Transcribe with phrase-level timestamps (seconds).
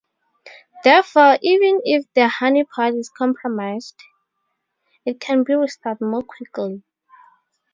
[0.83, 4.01] Therefore, even if the honeypot is compromised,
[5.05, 6.81] it can be restored more quickly.